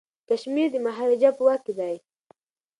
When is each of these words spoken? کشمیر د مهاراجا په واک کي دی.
کشمیر 0.29 0.67
د 0.71 0.75
مهاراجا 0.87 1.29
په 1.37 1.41
واک 1.47 1.61
کي 1.65 1.73
دی. 1.79 1.95